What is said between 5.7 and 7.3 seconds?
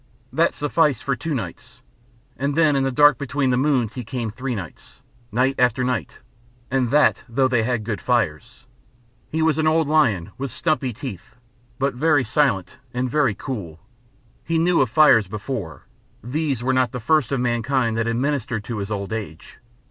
night, and that